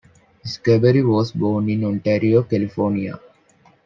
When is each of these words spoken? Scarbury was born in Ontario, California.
Scarbury 0.43 1.05
was 1.07 1.31
born 1.31 1.69
in 1.69 1.83
Ontario, 1.83 2.41
California. 2.41 3.19